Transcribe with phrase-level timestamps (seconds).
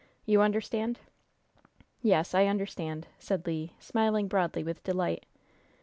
[0.25, 0.99] You understand?"
[2.01, 5.27] "Yes, I understand," said Le, smiling broadly with delight.